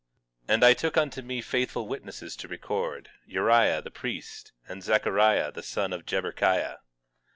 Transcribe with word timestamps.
18:2 0.47 0.53
And 0.55 0.63
I 0.63 0.73
took 0.73 0.97
unto 0.97 1.21
me 1.21 1.41
faithful 1.43 1.87
witnesses 1.87 2.35
to 2.37 2.47
record, 2.47 3.11
Uriah 3.27 3.83
the 3.83 3.91
priest, 3.91 4.51
and 4.67 4.81
Zechariah 4.81 5.51
the 5.51 5.61
son 5.61 5.93
of 5.93 6.07
Jeberechiah. 6.07 6.79